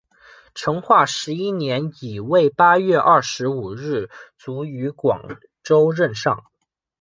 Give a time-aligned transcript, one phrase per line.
[0.55, 6.43] 成化十一年乙未八月二十五日卒于广州任上。